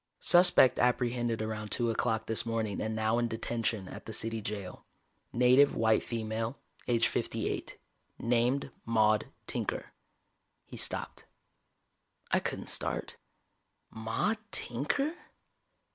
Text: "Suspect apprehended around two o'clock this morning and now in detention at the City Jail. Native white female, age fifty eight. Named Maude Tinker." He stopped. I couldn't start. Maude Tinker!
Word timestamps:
"Suspect 0.23 0.79
apprehended 0.79 1.43
around 1.43 1.69
two 1.71 1.91
o'clock 1.91 2.25
this 2.25 2.43
morning 2.43 2.81
and 2.81 2.95
now 2.95 3.19
in 3.19 3.27
detention 3.27 3.87
at 3.87 4.07
the 4.07 4.13
City 4.13 4.41
Jail. 4.41 4.83
Native 5.31 5.75
white 5.75 6.01
female, 6.01 6.57
age 6.87 7.07
fifty 7.07 7.47
eight. 7.51 7.77
Named 8.17 8.71
Maude 8.83 9.27
Tinker." 9.45 9.93
He 10.65 10.75
stopped. 10.75 11.25
I 12.31 12.39
couldn't 12.39 12.65
start. 12.71 13.17
Maude 13.91 14.39
Tinker! 14.49 15.13